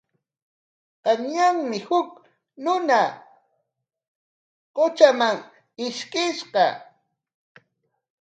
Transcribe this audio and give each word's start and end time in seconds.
Qanyanmi 1.03 1.77
huk 1.87 2.09
runa 2.63 3.01
qutraman 4.75 5.37
ishkishqa. 5.85 6.65